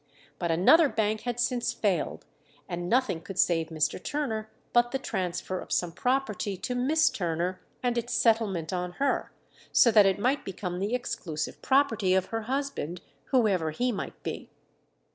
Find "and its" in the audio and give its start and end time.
7.83-8.11